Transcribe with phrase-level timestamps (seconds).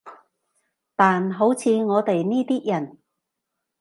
[0.95, 2.97] 但好似我哋呢啲人